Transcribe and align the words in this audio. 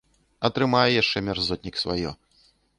Атрымае 0.49 0.87
яшчэ 1.01 1.17
мярзотнік 1.29 1.75
сваё. 1.85 2.11